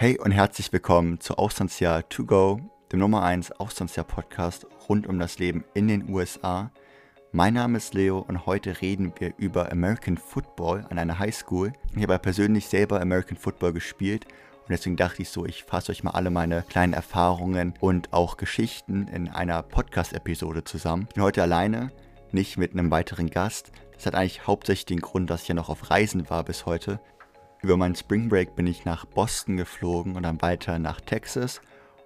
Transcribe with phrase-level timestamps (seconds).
[0.00, 2.60] Hey und herzlich willkommen zu Auslandsjahr To Go,
[2.92, 6.70] dem Nummer 1 Auslandsjahr Podcast rund um das Leben in den USA.
[7.32, 11.72] Mein Name ist Leo und heute reden wir über American Football an einer Highschool.
[11.96, 16.04] Ich habe persönlich selber American Football gespielt und deswegen dachte ich so, ich fasse euch
[16.04, 21.06] mal alle meine kleinen Erfahrungen und auch Geschichten in einer Podcast-Episode zusammen.
[21.08, 21.90] Ich bin heute alleine,
[22.30, 23.72] nicht mit einem weiteren Gast.
[23.94, 27.00] Das hat eigentlich hauptsächlich den Grund, dass ich ja noch auf Reisen war bis heute.
[27.60, 31.60] Über meinen Spring Break bin ich nach Boston geflogen und dann weiter nach Texas.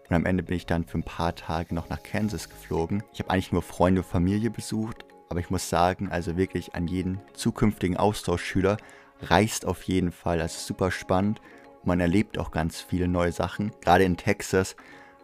[0.08, 3.02] Und am Ende bin ich dann für ein paar Tage noch nach Kansas geflogen.
[3.12, 6.86] Ich habe eigentlich nur Freunde und Familie besucht, aber ich muss sagen, also wirklich an
[6.86, 8.78] jeden zukünftigen Austauschschüler
[9.20, 10.38] reist auf jeden Fall.
[10.38, 11.40] Das ist super spannend
[11.80, 13.72] und man erlebt auch ganz viele neue Sachen.
[13.82, 14.74] Gerade in Texas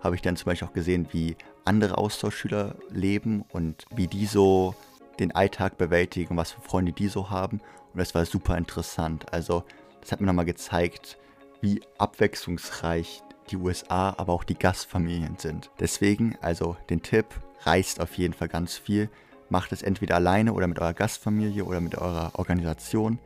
[0.03, 4.75] habe ich dann zum Beispiel auch gesehen, wie andere Austauschschüler leben und wie die so
[5.19, 7.61] den Alltag bewältigen, was für Freunde die so haben.
[7.93, 9.33] Und das war super interessant.
[9.33, 9.65] Also
[10.01, 11.19] das hat mir nochmal gezeigt,
[11.61, 15.71] wie abwechslungsreich die USA, aber auch die Gastfamilien sind.
[15.81, 17.27] Deswegen, also den Tipp,
[17.63, 19.11] reist auf jeden Fall ganz viel.
[19.49, 23.19] Macht es entweder alleine oder mit eurer Gastfamilie oder mit eurer Organisation.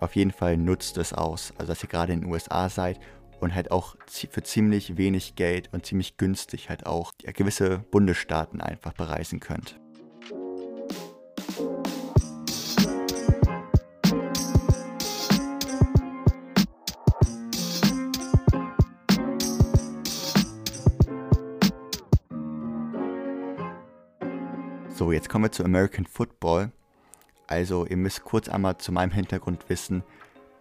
[0.00, 3.00] Auf jeden Fall nutzt es aus, also dass ihr gerade in den USA seid
[3.40, 3.96] und halt auch
[4.30, 9.80] für ziemlich wenig Geld und ziemlich günstig halt auch gewisse Bundesstaaten einfach bereisen könnt.
[25.08, 26.70] So, jetzt kommen wir zu American Football.
[27.46, 30.02] Also, ihr müsst kurz einmal zu meinem Hintergrund wissen,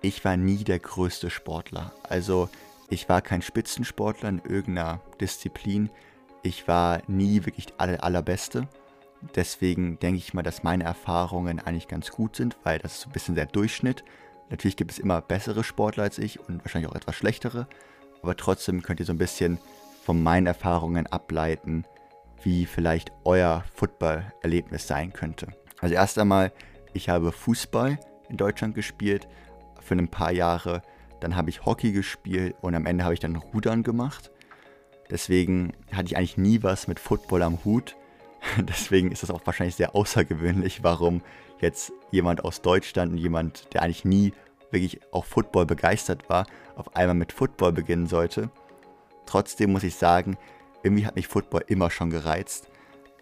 [0.01, 1.91] ich war nie der größte Sportler.
[2.03, 2.47] Also,
[2.89, 5.89] ich war kein Spitzensportler in irgendeiner Disziplin.
[6.43, 8.69] Ich war nie wirklich der aller, allerbeste.
[9.35, 13.09] Deswegen denke ich mal, dass meine Erfahrungen eigentlich ganz gut sind, weil das ist so
[13.09, 14.05] ein bisschen der Durchschnitt.
[14.49, 17.67] Natürlich gibt es immer bessere Sportler als ich und wahrscheinlich auch etwas schlechtere.
[18.23, 19.57] Aber trotzdem könnt ihr so ein bisschen
[20.05, 21.83] von meinen Erfahrungen ableiten,
[22.43, 25.47] wie vielleicht euer Football-Erlebnis sein könnte.
[25.79, 26.51] Also erst einmal,
[26.93, 29.27] ich habe Fußball in Deutschland gespielt
[29.81, 30.81] für ein paar Jahre.
[31.19, 34.31] Dann habe ich Hockey gespielt und am Ende habe ich dann Rudern gemacht.
[35.09, 37.95] Deswegen hatte ich eigentlich nie was mit Football am Hut.
[38.57, 41.21] Deswegen ist das auch wahrscheinlich sehr außergewöhnlich, warum
[41.59, 44.33] jetzt jemand aus Deutschland und jemand, der eigentlich nie
[44.71, 46.45] wirklich auch Football begeistert war,
[46.75, 48.49] auf einmal mit Football beginnen sollte.
[49.25, 50.37] Trotzdem muss ich sagen,
[50.83, 52.69] irgendwie hat mich Football immer schon gereizt.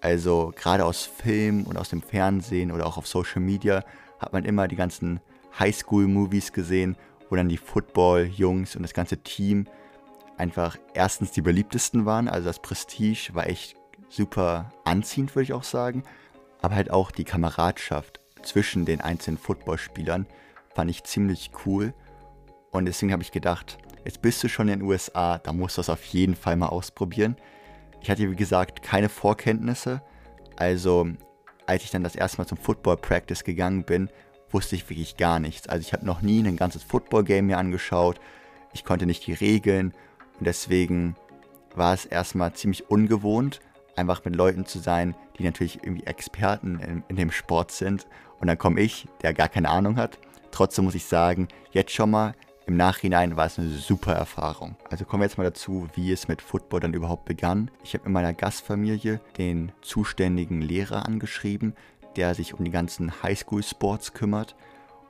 [0.02, 3.84] Also gerade aus Film und aus dem Fernsehen oder auch auf Social Media
[4.20, 5.20] hat man immer die ganzen
[5.60, 6.96] Highschool-Movies gesehen,
[7.30, 9.66] wo dann die Football-Jungs und das ganze Team
[10.38, 12.28] einfach erstens die beliebtesten waren.
[12.28, 13.76] Also das Prestige war echt
[14.10, 16.04] super anziehend, würde ich auch sagen.
[16.62, 20.28] Aber halt auch die Kameradschaft zwischen den einzelnen Footballspielern
[20.74, 21.94] fand ich ziemlich cool.
[22.72, 25.80] Und deswegen habe ich gedacht, jetzt bist du schon in den USA, da musst du
[25.80, 27.36] das auf jeden Fall mal ausprobieren.
[28.02, 30.02] Ich hatte, wie gesagt, keine Vorkenntnisse.
[30.56, 31.08] Also,
[31.66, 34.10] als ich dann das erste Mal zum Football Practice gegangen bin,
[34.52, 35.68] wusste ich wirklich gar nichts.
[35.68, 38.20] Also, ich habe noch nie ein ganzes Football-Game mir angeschaut.
[38.74, 39.94] Ich konnte nicht die Regeln.
[40.40, 41.16] Und deswegen
[41.74, 43.60] war es erstmal ziemlich ungewohnt,
[43.96, 48.06] einfach mit Leuten zu sein, die natürlich irgendwie Experten in, in dem Sport sind.
[48.40, 50.20] Und dann komme ich, der gar keine Ahnung hat.
[50.52, 52.36] Trotzdem muss ich sagen, jetzt schon mal
[52.68, 54.76] im Nachhinein war es eine super Erfahrung.
[54.90, 57.70] Also kommen wir jetzt mal dazu, wie es mit Football dann überhaupt begann.
[57.84, 61.76] Ich habe in meiner Gastfamilie den zuständigen Lehrer angeschrieben,
[62.16, 64.56] der sich um die ganzen Highschool-Sports kümmert.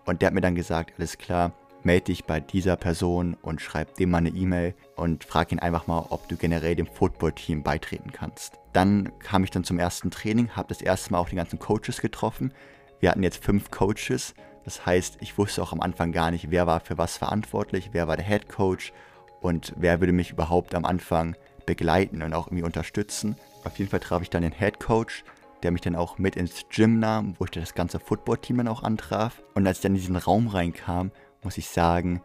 [0.05, 3.95] Und der hat mir dann gesagt, alles klar, melde dich bei dieser Person und schreib
[3.95, 8.11] dem mal eine E-Mail und frag ihn einfach mal, ob du generell dem Football-Team beitreten
[8.11, 8.59] kannst.
[8.73, 12.01] Dann kam ich dann zum ersten Training, habe das erste Mal auch die ganzen Coaches
[12.01, 12.53] getroffen.
[12.99, 14.33] Wir hatten jetzt fünf Coaches
[14.65, 18.07] das heißt, ich wusste auch am Anfang gar nicht, wer war für was verantwortlich, wer
[18.07, 18.91] war der Head Coach
[19.39, 23.37] und wer würde mich überhaupt am Anfang begleiten und auch irgendwie unterstützen.
[23.63, 25.23] Auf jeden Fall traf ich dann den Head Coach,
[25.63, 28.83] der mich dann auch mit ins Gym nahm, wo ich das ganze Football-Team dann auch
[28.83, 29.41] antraf.
[29.53, 31.11] Und als ich dann in diesen Raum reinkam,
[31.43, 32.21] muss ich sagen,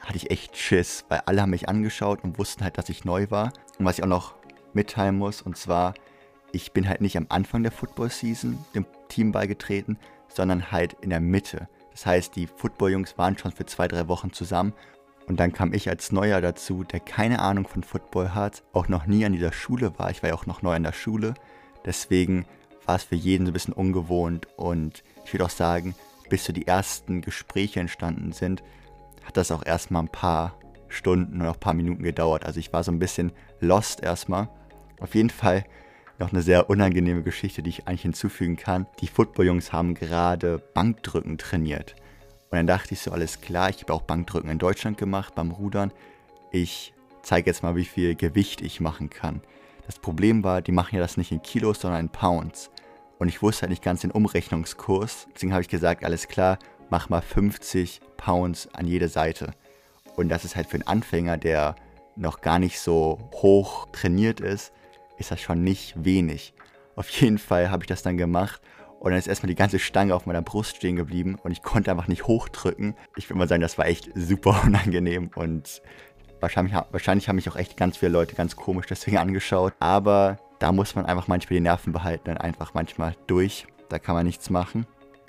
[0.00, 3.26] hatte ich echt Schiss, weil alle haben mich angeschaut und wussten halt, dass ich neu
[3.30, 3.52] war.
[3.78, 4.34] Und was ich auch noch
[4.72, 5.94] mitteilen muss, und zwar,
[6.52, 11.20] ich bin halt nicht am Anfang der Football-Season dem Team beigetreten, sondern halt in der
[11.20, 11.68] Mitte.
[12.00, 14.72] Das heißt, die Football-Jungs waren schon für zwei, drei Wochen zusammen
[15.26, 19.04] und dann kam ich als Neuer dazu, der keine Ahnung von Football hat, auch noch
[19.04, 20.10] nie an dieser Schule war.
[20.10, 21.34] Ich war ja auch noch neu an der Schule.
[21.84, 22.46] Deswegen
[22.86, 25.94] war es für jeden so ein bisschen ungewohnt und ich würde auch sagen,
[26.30, 28.62] bis so die ersten Gespräche entstanden sind,
[29.22, 30.58] hat das auch erstmal ein paar
[30.88, 32.46] Stunden oder ein paar Minuten gedauert.
[32.46, 33.30] Also ich war so ein bisschen
[33.60, 34.48] lost erstmal.
[35.00, 35.66] Auf jeden Fall
[36.20, 38.86] noch eine sehr unangenehme Geschichte, die ich eigentlich hinzufügen kann.
[39.00, 41.96] Die Footballjungs haben gerade Bankdrücken trainiert.
[42.50, 45.50] Und dann dachte ich so, alles klar, ich habe auch Bankdrücken in Deutschland gemacht beim
[45.50, 45.92] Rudern.
[46.52, 49.42] ich zeige jetzt mal, wie viel Gewicht ich machen kann.
[49.86, 52.70] Das Problem war, die machen ja das nicht in Kilos, sondern in Pounds.
[53.18, 55.28] Und ich wusste halt nicht ganz den Umrechnungskurs.
[55.34, 56.58] Deswegen habe ich gesagt, alles klar,
[56.88, 59.52] mach mal 50 Pounds an jede Seite.
[60.16, 61.76] Und das ist halt für einen Anfänger, der
[62.16, 64.72] noch gar nicht so hoch trainiert ist,
[65.20, 66.54] ist das schon nicht wenig.
[66.96, 68.60] Auf jeden Fall habe ich das dann gemacht
[68.98, 71.90] und dann ist erstmal die ganze Stange auf meiner Brust stehen geblieben und ich konnte
[71.90, 72.96] einfach nicht hochdrücken.
[73.16, 75.82] Ich würde mal sagen, das war echt super unangenehm und
[76.40, 79.74] wahrscheinlich, wahrscheinlich haben mich auch echt ganz viele Leute ganz komisch deswegen angeschaut.
[79.78, 83.66] Aber da muss man einfach manchmal die Nerven behalten und einfach manchmal durch.
[83.88, 84.86] Da kann man nichts machen.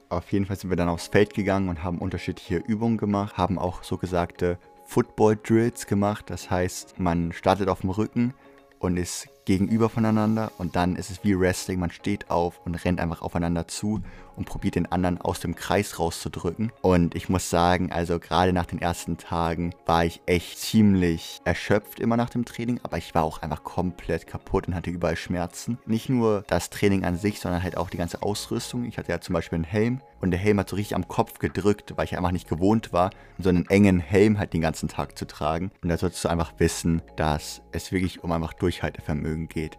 [0.10, 3.58] Auf jeden Fall sind wir dann aufs Feld gegangen und haben unterschiedliche Übungen gemacht, haben
[3.58, 6.30] auch so gesagte Football Drills gemacht.
[6.30, 8.34] Das heißt, man startet auf dem Rücken
[8.80, 13.00] und ist gegenüber voneinander und dann ist es wie Wrestling, man steht auf und rennt
[13.00, 14.02] einfach aufeinander zu
[14.36, 16.72] und probiert den anderen aus dem Kreis rauszudrücken.
[16.82, 22.00] Und ich muss sagen, also gerade nach den ersten Tagen war ich echt ziemlich erschöpft
[22.00, 25.78] immer nach dem Training, aber ich war auch einfach komplett kaputt und hatte überall Schmerzen.
[25.86, 28.86] Nicht nur das Training an sich, sondern halt auch die ganze Ausrüstung.
[28.86, 31.40] Ich hatte ja zum Beispiel einen Helm und der Helm hat so richtig am Kopf
[31.40, 33.10] gedrückt, weil ich einfach nicht gewohnt war,
[33.40, 35.72] so einen engen Helm halt den ganzen Tag zu tragen.
[35.82, 39.78] Und da solltest du einfach wissen, dass es wirklich um einfach Durchhaltevermögen geht.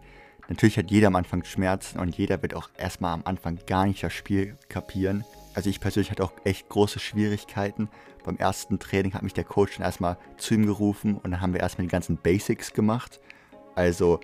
[0.49, 4.03] Natürlich hat jeder am Anfang Schmerzen und jeder wird auch erstmal am Anfang gar nicht
[4.03, 5.25] das Spiel kapieren.
[5.55, 7.89] Also ich persönlich hatte auch echt große Schwierigkeiten.
[8.25, 11.53] Beim ersten Training hat mich der Coach dann erstmal zu ihm gerufen und dann haben
[11.53, 13.21] wir erstmal die ganzen Basics gemacht.
[13.75, 14.21] Also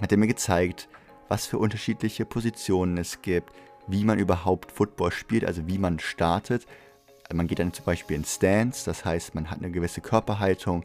[0.00, 0.88] hat er mir gezeigt,
[1.28, 3.52] was für unterschiedliche Positionen es gibt,
[3.86, 6.66] wie man überhaupt Football spielt, also wie man startet.
[7.32, 10.84] Man geht dann zum Beispiel in Stance, das heißt, man hat eine gewisse Körperhaltung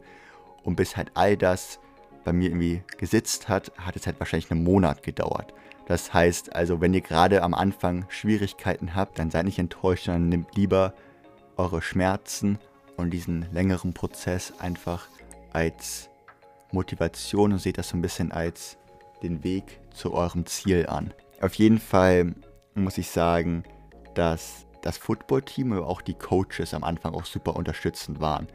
[0.64, 1.78] und bis halt all das
[2.24, 5.54] bei mir irgendwie gesitzt hat, hat es halt wahrscheinlich einen Monat gedauert.
[5.86, 10.28] Das heißt also, wenn ihr gerade am Anfang Schwierigkeiten habt, dann seid nicht enttäuscht, sondern
[10.28, 10.94] nehmt lieber
[11.56, 12.58] eure Schmerzen
[12.96, 15.08] und diesen längeren Prozess einfach
[15.52, 16.08] als
[16.70, 18.78] Motivation und seht das so ein bisschen als
[19.22, 21.12] den Weg zu eurem Ziel an.
[21.40, 22.34] Auf jeden Fall
[22.74, 23.64] muss ich sagen,
[24.14, 28.48] dass das Footballteam, aber auch die Coaches am Anfang auch super unterstützend waren.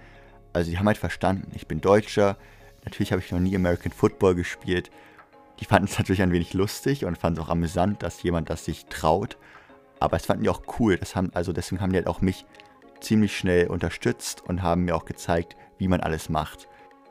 [0.54, 2.38] Also die haben halt verstanden, ich bin Deutscher,
[2.88, 4.92] Natürlich habe ich noch nie American Football gespielt.
[5.60, 8.64] Die fanden es natürlich ein wenig lustig und fanden es auch amüsant, dass jemand das
[8.64, 9.38] sich traut.
[10.00, 10.96] Aber es fanden die auch cool.
[10.96, 12.46] Das haben, also deswegen haben die halt auch mich
[13.02, 16.70] ziemlich schnell unterstützt und haben mir auch gezeigt, wie man alles macht.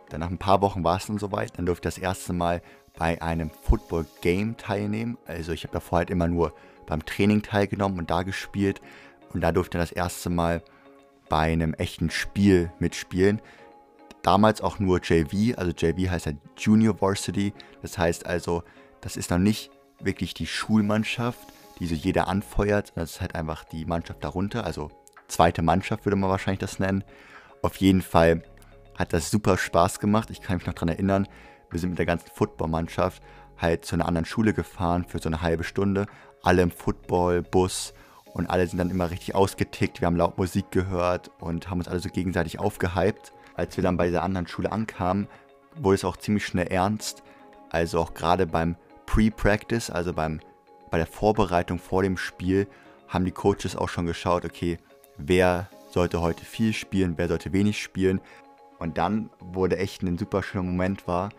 [0.09, 1.59] Dann nach ein paar Wochen war es dann soweit.
[1.59, 2.63] Dann durfte ich das erste Mal
[2.97, 5.19] bei einem Football Game teilnehmen.
[5.27, 6.55] Also ich habe davor halt immer nur
[6.87, 8.81] beim Training teilgenommen und da gespielt.
[9.35, 10.63] Und da durfte ich das erste Mal
[11.29, 13.43] bei einem echten Spiel mitspielen
[14.23, 17.53] damals auch nur JV, also JV heißt ja Junior Varsity,
[17.83, 18.63] das heißt also,
[19.01, 19.71] das ist noch nicht
[20.01, 21.39] wirklich die Schulmannschaft,
[21.79, 24.91] die so jeder anfeuert, das ist halt einfach die Mannschaft darunter, also
[25.29, 27.05] zweite Mannschaft würde man wahrscheinlich das nennen.
[27.63, 28.43] Auf jeden Fall
[28.97, 31.29] hat das super Spaß gemacht, ich kann mich noch daran erinnern,
[31.71, 33.23] wir sind mit der ganzen Footballmannschaft
[33.59, 36.07] halt zu einer anderen Schule gefahren für so eine halbe Stunde,
[36.43, 37.95] alle im Footballbus
[38.33, 41.89] und alle sind dann immer richtig ausgetickt, wir haben laut Musik gehört und haben uns
[41.89, 45.29] alle so gegenseitig aufgehypt als wir dann bei der anderen Schule ankamen,
[45.77, 47.23] wurde es auch ziemlich schnell ernst.
[47.71, 48.77] Also auch gerade beim
[49.07, 50.41] Pre-Practice, also beim,
[50.91, 52.67] bei der Vorbereitung vor dem Spiel,
[53.09, 54.79] haben die Coaches auch schon geschaut, okay,
[55.17, 58.21] wer sollte heute viel spielen, wer sollte wenig spielen.
[58.79, 61.31] Und dann wurde echt ein super schöner Moment war,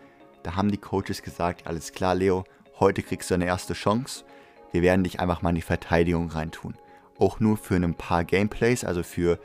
[0.42, 2.44] da haben die Coaches gesagt, alles klar, Leo,
[2.78, 4.24] heute kriegst du eine erste Chance.
[4.72, 6.74] Wir werden dich einfach mal in die Verteidigung reintun.
[7.18, 9.38] Auch nur für ein paar Gameplays, also für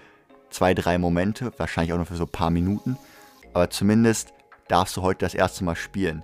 [0.53, 2.97] zwei, drei Momente, wahrscheinlich auch nur für so ein paar Minuten.
[3.53, 4.33] Aber zumindest
[4.67, 6.23] darfst du heute das erste Mal spielen.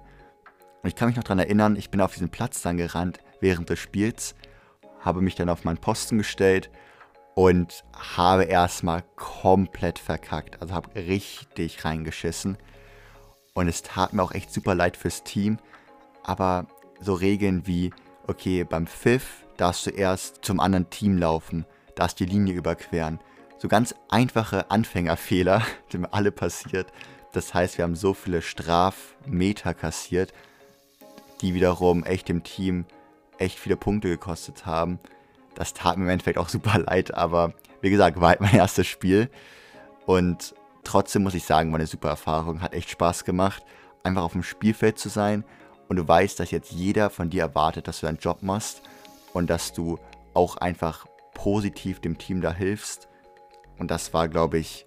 [0.81, 3.69] Und ich kann mich noch daran erinnern, ich bin auf diesen Platz dann gerannt während
[3.69, 4.35] des Spiels,
[5.01, 6.69] habe mich dann auf meinen Posten gestellt
[7.35, 7.83] und
[8.17, 10.61] habe erstmal komplett verkackt.
[10.61, 12.57] Also habe richtig reingeschissen.
[13.53, 15.57] Und es tat mir auch echt super leid fürs Team.
[16.23, 16.67] Aber
[17.01, 17.91] so Regeln wie,
[18.27, 23.19] okay, beim Pfiff darfst du erst zum anderen Team laufen, darfst die Linie überqueren
[23.59, 25.61] so ganz einfache Anfängerfehler,
[25.91, 26.91] die mir alle passiert.
[27.33, 30.33] Das heißt, wir haben so viele Strafmeter kassiert,
[31.41, 32.85] die wiederum echt dem Team
[33.37, 34.99] echt viele Punkte gekostet haben.
[35.55, 38.87] Das tat mir im Endeffekt auch super leid, aber wie gesagt, war halt mein erstes
[38.87, 39.29] Spiel.
[40.05, 43.63] Und trotzdem muss ich sagen, war eine super Erfahrung, hat echt Spaß gemacht,
[44.03, 45.43] einfach auf dem Spielfeld zu sein.
[45.89, 48.83] Und du weißt, dass jetzt jeder von dir erwartet, dass du deinen Job machst
[49.33, 49.99] und dass du
[50.33, 53.08] auch einfach positiv dem Team da hilfst
[53.79, 54.85] und das war, glaube ich,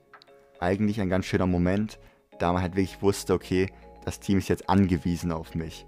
[0.60, 1.98] eigentlich ein ganz schöner Moment,
[2.38, 3.68] da man halt wirklich wusste, okay,
[4.04, 5.86] das Team ist jetzt angewiesen auf mich.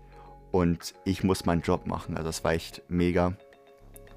[0.51, 2.17] Und ich muss meinen Job machen.
[2.17, 3.35] Also das war echt mega.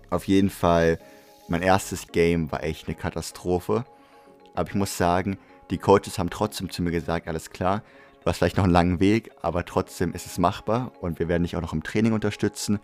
[0.09, 0.99] Auf jeden Fall,
[1.47, 3.85] mein erstes Game war echt eine Katastrophe.
[4.53, 5.37] Aber ich muss sagen,
[5.69, 7.83] die Coaches haben trotzdem zu mir gesagt, alles klar,
[8.21, 11.43] du hast vielleicht noch einen langen Weg, aber trotzdem ist es machbar und wir werden
[11.43, 12.79] dich auch noch im Training unterstützen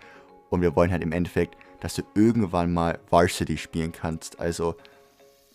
[0.49, 4.39] und wir wollen halt im Endeffekt, dass du irgendwann mal Varsity spielen kannst.
[4.39, 4.75] Also,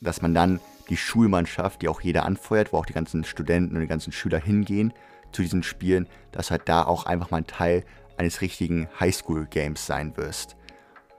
[0.01, 3.83] dass man dann die Schulmannschaft, die auch jeder anfeuert, wo auch die ganzen Studenten und
[3.83, 4.93] die ganzen Schüler hingehen
[5.33, 7.85] zu diesen Spielen, dass halt da auch einfach mal ein Teil
[8.17, 10.57] eines richtigen Highschool-Games sein wirst.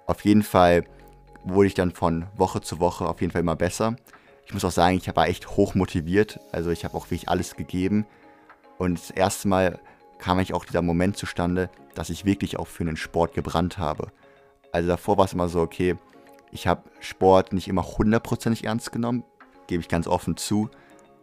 [0.07, 0.85] Auf jeden Fall
[1.43, 3.95] wurde ich dann von Woche zu Woche auf jeden Fall immer besser.
[4.45, 6.39] Ich muss auch sagen, ich war echt hoch motiviert.
[6.51, 8.05] Also ich habe auch wirklich alles gegeben.
[8.77, 9.79] Und das erste Mal
[10.17, 14.11] kam eigentlich auch dieser Moment zustande, dass ich wirklich auch für einen Sport gebrannt habe.
[14.71, 15.95] Also davor war es immer so, okay,
[16.51, 19.23] ich habe Sport nicht immer hundertprozentig ernst genommen,
[19.67, 20.69] gebe ich ganz offen zu.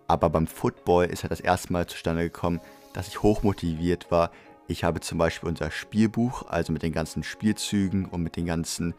[0.08, 2.60] Aber beim Football ist halt das erste Mal zustande gekommen,
[2.92, 4.30] dass ich hochmotiviert war.
[4.68, 8.94] Ich habe zum Beispiel unser Spielbuch, also mit den ganzen Spielzügen und mit den ganzen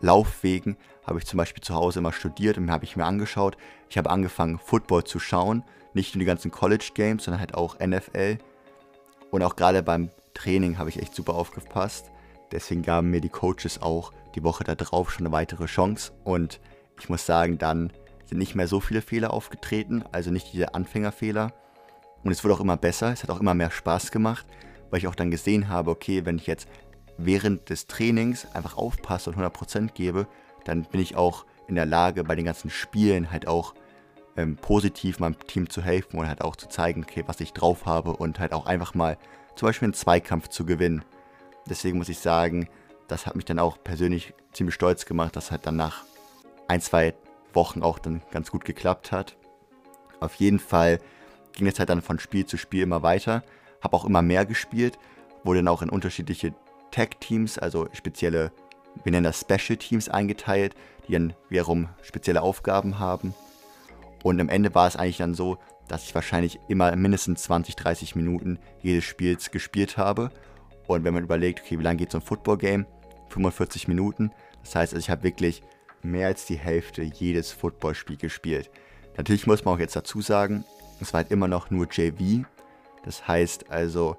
[0.00, 3.56] Laufwegen, habe ich zum Beispiel zu Hause immer studiert und habe ich mir angeschaut.
[3.88, 5.64] Ich habe angefangen, Football zu schauen.
[5.94, 8.38] Nicht nur die ganzen College Games, sondern halt auch NFL.
[9.30, 12.10] Und auch gerade beim Training habe ich echt super aufgepasst.
[12.52, 16.12] Deswegen gaben mir die Coaches auch die Woche darauf schon eine weitere Chance.
[16.24, 16.60] Und
[16.98, 17.92] ich muss sagen, dann
[18.26, 21.52] sind nicht mehr so viele Fehler aufgetreten, also nicht diese Anfängerfehler.
[22.22, 24.46] Und es wurde auch immer besser, es hat auch immer mehr Spaß gemacht,
[24.90, 26.68] weil ich auch dann gesehen habe, okay, wenn ich jetzt
[27.16, 30.26] während des Trainings einfach aufpasse und 100% gebe,
[30.64, 33.74] dann bin ich auch in der Lage, bei den ganzen Spielen halt auch
[34.36, 37.86] ähm, positiv meinem Team zu helfen und halt auch zu zeigen, okay, was ich drauf
[37.86, 39.16] habe und halt auch einfach mal
[39.56, 41.04] zum Beispiel einen Zweikampf zu gewinnen.
[41.68, 42.68] Deswegen muss ich sagen,
[43.08, 46.04] das hat mich dann auch persönlich ziemlich stolz gemacht, dass halt dann nach
[46.68, 47.14] ein, zwei
[47.52, 49.36] Wochen auch dann ganz gut geklappt hat.
[50.20, 50.98] Auf jeden Fall
[51.52, 53.42] ging es halt dann von Spiel zu Spiel immer weiter,
[53.80, 54.98] habe auch immer mehr gespielt,
[55.42, 56.54] wurde dann auch in unterschiedliche
[56.90, 58.52] Tag-Teams, also spezielle,
[59.04, 60.74] wir nennen das Special Teams eingeteilt,
[61.08, 63.34] die dann wiederum spezielle Aufgaben haben.
[64.22, 68.14] Und am Ende war es eigentlich dann so, dass ich wahrscheinlich immer mindestens 20, 30
[68.16, 70.30] Minuten jedes Spiels gespielt habe.
[70.90, 72.84] Und wenn man überlegt, okay, wie lange geht so ein Football-Game?
[73.28, 74.32] 45 Minuten.
[74.64, 75.62] Das heißt, also ich habe wirklich
[76.02, 78.70] mehr als die Hälfte jedes Footballspiel gespielt.
[79.16, 80.64] Natürlich muss man auch jetzt dazu sagen,
[81.00, 82.44] es war halt immer noch nur JV.
[83.04, 84.16] Das heißt also,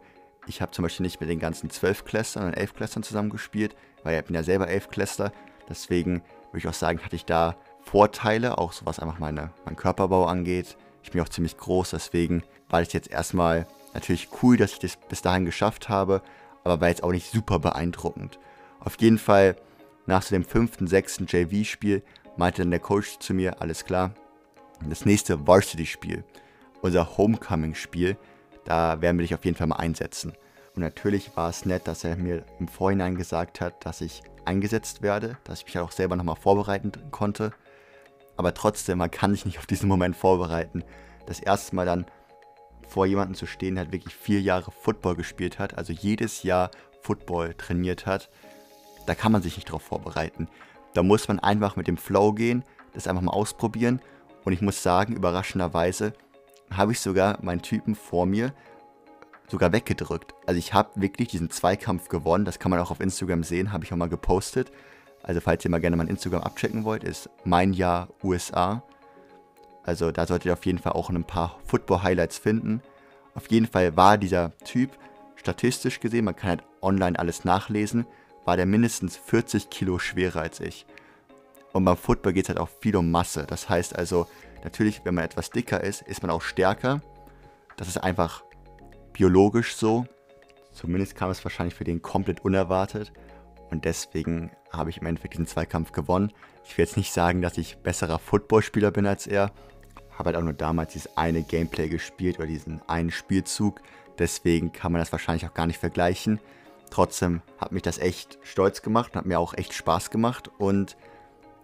[0.48, 4.18] ich habe zum Beispiel nicht mit den ganzen 12 Clustern und 11 Clustern zusammengespielt, weil
[4.18, 5.34] ich bin ja selber 11 Cluster.
[5.68, 9.76] Deswegen würde ich auch sagen, hatte ich da Vorteile, auch so was einfach meine, meinen
[9.76, 10.78] Körperbau angeht.
[11.04, 14.96] Ich bin auch ziemlich groß, deswegen war das jetzt erstmal natürlich cool, dass ich das
[15.10, 16.22] bis dahin geschafft habe,
[16.64, 18.40] aber war jetzt auch nicht super beeindruckend.
[18.80, 19.56] Auf jeden Fall,
[20.06, 22.04] nach so dem fünften, sechsten JV-Spiel,
[22.38, 24.12] meinte dann der Coach zu mir, alles klar,
[24.90, 26.24] das nächste Varsity-Spiel,
[26.82, 28.18] unser Homecoming-Spiel,
[28.66, 30.34] da werden wir dich auf jeden Fall mal einsetzen.
[30.76, 35.02] Und natürlich war es nett, dass er mir im Vorhinein gesagt hat, dass ich eingesetzt
[35.02, 37.52] werde, dass ich mich auch selber nochmal vorbereiten konnte.
[38.38, 40.84] Aber trotzdem, man kann sich nicht auf diesen Moment vorbereiten.
[41.26, 42.06] Das erste Mal dann
[42.92, 46.72] vor jemandem zu stehen, der halt wirklich vier Jahre Football gespielt hat, also jedes Jahr
[47.02, 48.30] Football trainiert hat,
[49.08, 50.50] da kann man sich nicht drauf vorbereiten.
[50.94, 54.02] Da muss man einfach mit dem Flow gehen, das einfach mal ausprobieren.
[54.44, 56.12] Und ich muss sagen, überraschenderweise
[56.70, 58.54] habe ich sogar meinen Typen vor mir
[59.48, 60.34] sogar weggedrückt.
[60.46, 62.44] Also ich habe wirklich diesen Zweikampf gewonnen.
[62.44, 64.70] Das kann man auch auf Instagram sehen, habe ich auch mal gepostet.
[65.24, 68.84] Also falls ihr mal gerne mein Instagram abchecken wollt, ist mein Jahr USA.
[69.84, 72.82] Also da solltet ihr auf jeden Fall auch ein paar Football-Highlights finden.
[73.34, 74.92] Auf jeden Fall war dieser Typ
[75.36, 78.06] statistisch gesehen, man kann halt online alles nachlesen,
[78.46, 80.86] war der mindestens 40 Kilo schwerer als ich.
[81.74, 83.46] Und beim Football geht es halt auch viel um Masse.
[83.48, 84.28] Das heißt also,
[84.64, 87.02] natürlich, wenn man etwas dicker ist, ist man auch stärker.
[87.78, 88.44] Das ist einfach
[89.14, 90.06] biologisch so.
[90.74, 93.14] Zumindest kam es wahrscheinlich für den komplett unerwartet.
[93.70, 96.32] Und deswegen habe ich im Endeffekt diesen Zweikampf gewonnen.
[96.66, 99.52] Ich will jetzt nicht sagen, dass ich besserer Footballspieler bin als er.
[100.22, 103.82] Habe halt auch nur damals dieses eine Gameplay gespielt oder diesen einen Spielzug.
[104.20, 106.40] Deswegen kann man das wahrscheinlich auch gar nicht vergleichen.
[106.92, 110.52] Trotzdem hat mich das echt stolz gemacht hat mir auch echt Spaß gemacht.
[110.60, 110.96] Und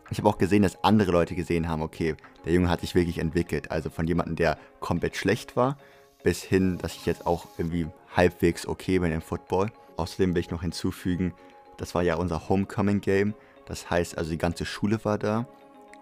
[0.10, 3.20] ich habe auch gesehen, dass andere Leute gesehen haben, okay, der Junge hat sich wirklich
[3.20, 3.70] entwickelt.
[3.70, 5.78] Also von jemandem, der komplett schlecht war,
[6.24, 7.86] bis hin, dass ich jetzt auch irgendwie
[8.16, 9.72] halbwegs okay bin im Football.
[9.98, 11.32] Außerdem will ich noch hinzufügen,
[11.78, 13.36] das war ja unser Homecoming-Game.
[13.68, 15.46] Das heißt also, die ganze Schule war da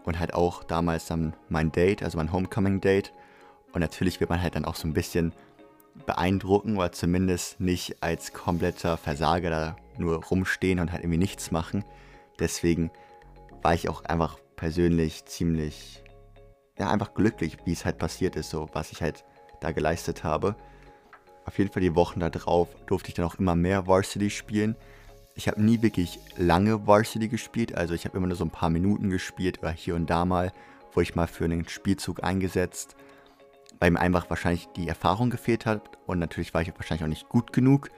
[0.06, 3.14] und halt auch damals dann mein Date, also mein Homecoming-Date.
[3.74, 5.34] Und natürlich wird man halt dann auch so ein bisschen
[6.06, 11.84] beeindrucken oder zumindest nicht als kompletter Versager da nur rumstehen und halt irgendwie nichts machen.
[12.40, 12.92] Deswegen
[13.62, 16.04] war ich auch einfach persönlich ziemlich,
[16.78, 19.24] ja, einfach glücklich, wie es halt passiert ist, so was ich halt
[19.62, 20.56] da geleistet habe.
[21.46, 24.76] Auf jeden Fall die Wochen da drauf durfte ich dann auch immer mehr Varsity spielen.
[25.38, 28.70] Ich habe nie wirklich lange Varsity gespielt, also ich habe immer nur so ein paar
[28.70, 30.54] Minuten gespielt oder hier und da mal,
[30.94, 32.96] wurde ich mal für einen Spielzug eingesetzt.
[33.80, 37.28] weil mir einfach wahrscheinlich die Erfahrung gefehlt hat und natürlich war ich wahrscheinlich auch nicht
[37.28, 37.90] gut genug.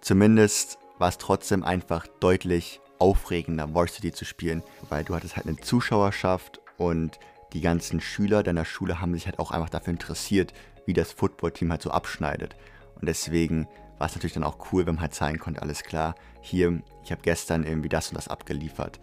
[0.00, 5.56] Zumindest war es trotzdem einfach deutlich aufregender, Varsity zu spielen, weil du hattest halt eine
[5.56, 7.18] Zuschauerschaft und
[7.52, 10.52] die ganzen Schüler deiner Schule haben sich halt auch einfach dafür interessiert,
[10.86, 12.56] wie das Footballteam halt so abschneidet.
[13.00, 13.68] Und deswegen
[14.00, 17.12] war es natürlich dann auch cool, wenn man halt zeigen konnte, alles klar, hier, ich
[17.12, 18.98] habe gestern irgendwie das und das abgeliefert.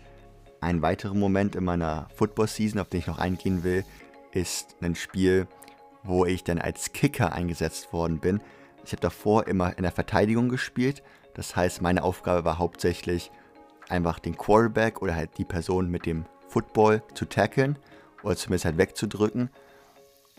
[0.59, 3.85] Ein weiterer Moment in meiner Football-Season, auf den ich noch eingehen will,
[4.31, 5.47] ist ein Spiel,
[6.01, 8.41] wo ich dann als Kicker eingesetzt worden bin.
[8.85, 11.03] Ich habe davor immer in der Verteidigung gespielt.
[11.35, 13.29] Das heißt, meine Aufgabe war hauptsächlich
[13.89, 17.77] einfach den Quarterback oder halt die Person mit dem Football zu tackeln
[18.23, 19.51] oder zumindest halt wegzudrücken.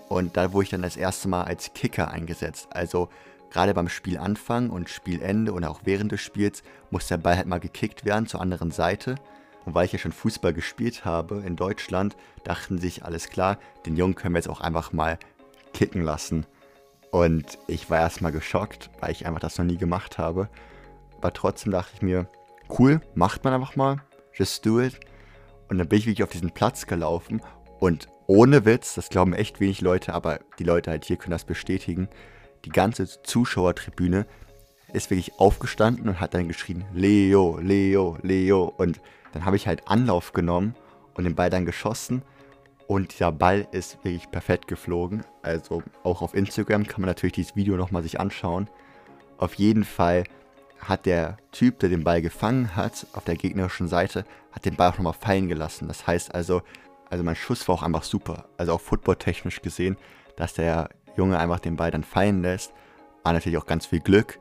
[0.09, 2.67] Und da wurde ich dann das erste Mal als Kicker eingesetzt.
[2.71, 3.09] Also
[3.50, 7.61] gerade beim Spielanfang und Spielende und auch während des Spiels muss der Ball halt mal
[7.61, 9.17] gekickt werden zur anderen Seite.
[9.64, 13.97] Und weil ich ja schon Fußball gespielt habe in Deutschland, dachten sich, alles klar, den
[13.97, 15.19] Jungen können wir jetzt auch einfach mal
[15.75, 16.47] kicken lassen.
[17.11, 20.49] Und ich war erstmal geschockt, weil ich einfach das noch nie gemacht habe.
[21.19, 22.28] Aber trotzdem dachte ich mir,
[22.78, 24.02] cool, macht man einfach mal,
[24.35, 24.99] just do it.
[25.69, 27.43] Und dann bin ich wirklich auf diesen Platz gelaufen
[27.78, 31.45] und ohne Witz, das glauben echt wenig Leute, aber die Leute halt hier können das
[31.45, 32.09] bestätigen,
[32.65, 34.27] die ganze Zuschauertribüne
[34.93, 38.73] ist wirklich aufgestanden und hat dann geschrien, Leo, Leo, Leo.
[38.77, 39.00] Und
[39.33, 40.75] dann habe ich halt Anlauf genommen
[41.15, 42.23] und den Ball dann geschossen.
[42.87, 45.23] Und dieser Ball ist wirklich perfekt geflogen.
[45.43, 48.69] Also auch auf Instagram kann man natürlich dieses Video nochmal sich anschauen.
[49.37, 50.25] Auf jeden Fall
[50.81, 54.91] hat der Typ, der den Ball gefangen hat, auf der gegnerischen Seite, hat den Ball
[54.91, 55.88] auch nochmal fallen gelassen.
[55.88, 56.62] Das heißt also,
[57.11, 58.49] also mein Schuss war auch einfach super.
[58.57, 59.97] Also auch footballtechnisch gesehen,
[60.37, 60.88] dass der
[61.19, 62.73] Junge einfach den Ball dann fallen lässt.
[63.25, 64.39] War natürlich auch ganz viel Glück,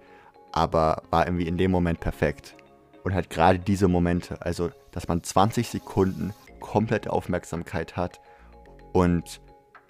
[0.51, 2.55] aber war irgendwie in dem Moment perfekt.
[3.03, 8.19] Und halt gerade diese Momente, also dass man 20 Sekunden komplette Aufmerksamkeit hat
[8.93, 9.41] und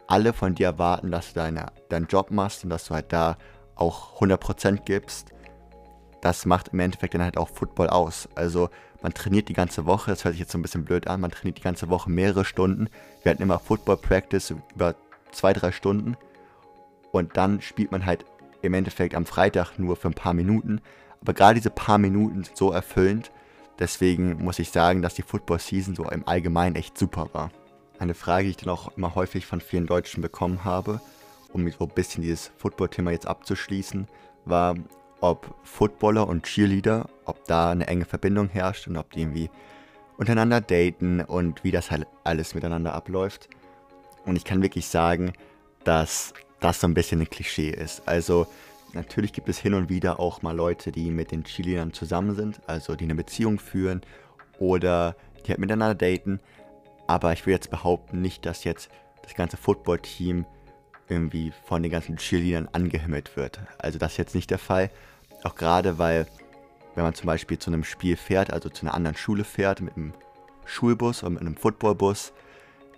[0.08, 3.38] alle von dir erwarten, dass du deine, deinen Job machst und dass du halt da
[3.76, 5.32] auch 100% gibst,
[6.22, 8.28] das macht im Endeffekt dann halt auch Football aus.
[8.36, 8.70] Also
[9.02, 11.32] man trainiert die ganze Woche, das hört sich jetzt so ein bisschen blöd an, man
[11.32, 12.90] trainiert die ganze Woche mehrere Stunden.
[13.24, 14.96] Wir hatten immer Football Practice über
[15.32, 16.18] zwei, drei Stunden.
[17.18, 18.26] Und dann spielt man halt
[18.62, 20.82] im Endeffekt am Freitag nur für ein paar Minuten.
[21.22, 23.32] Aber gerade diese paar Minuten sind so erfüllend.
[23.80, 27.52] Deswegen muss ich sagen, dass die Football Season so im Allgemeinen echt super war.
[28.00, 31.02] Eine Frage, die ich dann auch immer häufig von vielen Deutschen bekommen habe,
[31.54, 34.08] um so ein bisschen dieses Football-Thema jetzt abzuschließen,
[34.46, 34.76] war,
[35.20, 39.50] ob Footballer und Cheerleader, ob da eine enge Verbindung herrscht und ob die irgendwie
[40.18, 43.50] untereinander daten und wie das halt alles miteinander abläuft.
[44.26, 45.34] Und ich kann wirklich sagen,
[45.84, 48.08] dass das so ein bisschen ein Klischee ist.
[48.08, 48.48] Also
[48.94, 52.60] natürlich gibt es hin und wieder auch mal Leute, die mit den Cheerleadern zusammen sind,
[52.68, 54.02] also die eine Beziehung führen
[54.60, 55.16] oder
[55.46, 56.40] die halt miteinander daten.
[57.08, 58.90] Aber ich will jetzt behaupten, nicht, dass jetzt
[59.24, 60.46] das ganze Football-Team
[61.10, 63.60] irgendwie von den ganzen Cheerleadern angehimmelt wird.
[63.78, 64.90] Also das ist jetzt nicht der Fall.
[65.44, 66.28] Auch gerade, weil
[66.96, 69.96] wenn man zum Beispiel zu einem Spiel fährt, also zu einer anderen Schule fährt, mit
[69.96, 70.14] einem
[70.66, 72.34] Schulbus oder mit einem Footballbus,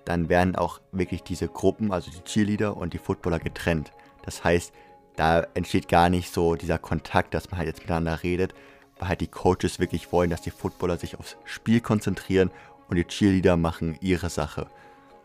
[0.09, 3.91] dann werden auch wirklich diese Gruppen, also die Cheerleader und die Footballer getrennt.
[4.23, 4.73] Das heißt,
[5.15, 8.55] da entsteht gar nicht so dieser Kontakt, dass man halt jetzt miteinander redet,
[8.97, 12.49] weil halt die Coaches wirklich wollen, dass die Footballer sich aufs Spiel konzentrieren
[12.87, 14.65] und die Cheerleader machen ihre Sache.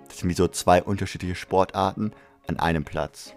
[0.06, 2.12] Das sind wie so zwei unterschiedliche Sportarten,
[2.46, 3.32] an einem Platz.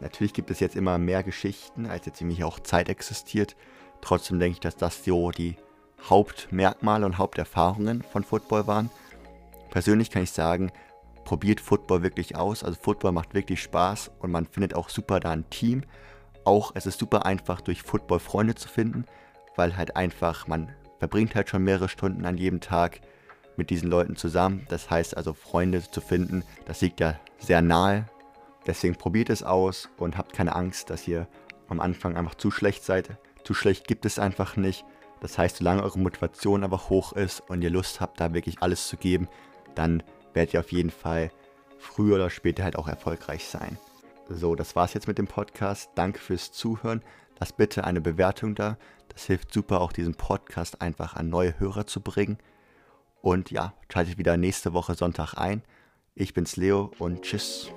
[0.00, 3.56] Natürlich gibt es jetzt immer mehr Geschichten, als jetzt nämlich auch Zeit existiert.
[4.00, 5.56] Trotzdem denke ich, dass das so die
[6.08, 8.88] Hauptmerkmale und Haupterfahrungen von Football waren.
[9.70, 10.70] Persönlich kann ich sagen,
[11.24, 12.64] probiert Football wirklich aus.
[12.64, 15.82] Also Football macht wirklich Spaß und man findet auch super da ein Team.
[16.44, 19.04] Auch es ist super einfach durch Football Freunde zu finden,
[19.56, 23.00] weil halt einfach man verbringt halt schon mehrere Stunden an jedem Tag
[23.56, 24.66] mit diesen Leuten zusammen.
[24.68, 28.06] Das heißt also Freunde zu finden, das liegt ja sehr nahe
[28.68, 31.26] Deswegen probiert es aus und habt keine Angst, dass ihr
[31.68, 33.16] am Anfang einfach zu schlecht seid.
[33.42, 34.84] Zu schlecht gibt es einfach nicht.
[35.20, 38.86] Das heißt, solange eure Motivation einfach hoch ist und ihr Lust habt, da wirklich alles
[38.86, 39.26] zu geben,
[39.74, 40.02] dann
[40.34, 41.30] werdet ihr auf jeden Fall
[41.78, 43.78] früher oder später halt auch erfolgreich sein.
[44.28, 45.90] So, das war's jetzt mit dem Podcast.
[45.94, 47.02] Danke fürs Zuhören.
[47.38, 48.76] Lasst bitte eine Bewertung da.
[49.08, 52.38] Das hilft super, auch diesen Podcast einfach an neue Hörer zu bringen.
[53.22, 55.62] Und ja, schaltet wieder nächste Woche Sonntag ein.
[56.14, 57.70] Ich bin's Leo und tschüss.